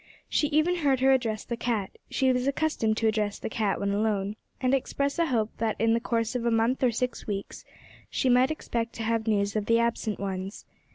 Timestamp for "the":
1.45-1.55, 3.37-3.51, 5.93-5.99, 9.67-9.77